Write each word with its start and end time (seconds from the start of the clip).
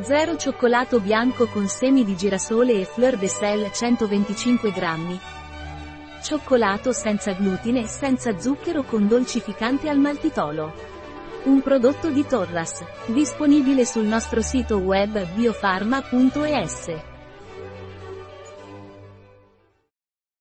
0 0.00 0.36
cioccolato 0.38 1.00
bianco 1.00 1.46
con 1.48 1.68
semi 1.68 2.02
di 2.02 2.16
girasole 2.16 2.80
e 2.80 2.84
fleur 2.86 3.18
de 3.18 3.28
sel 3.28 3.70
125 3.70 4.70
grammi. 4.70 5.20
Cioccolato 6.22 6.92
senza 6.92 7.32
glutine 7.32 7.80
e 7.80 7.86
senza 7.86 8.38
zucchero 8.38 8.84
con 8.84 9.06
dolcificante 9.06 9.90
al 9.90 9.98
maltitolo. 9.98 10.72
Un 11.44 11.60
prodotto 11.60 12.08
di 12.08 12.24
Torras, 12.24 12.82
disponibile 13.06 13.84
sul 13.84 14.04
nostro 14.04 14.40
sito 14.40 14.78
web 14.78 15.26
biofarma.es. 15.34 17.11